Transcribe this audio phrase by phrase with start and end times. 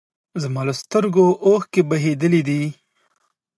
[0.41, 2.63] زما له سترګو اوښکې بهېدلي دي